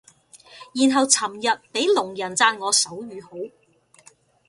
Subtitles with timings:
[0.73, 3.29] 然後尋日俾聾人讚我手語好